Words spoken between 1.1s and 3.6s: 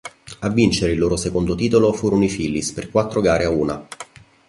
secondo titolo furono i Phillies per quattro gare a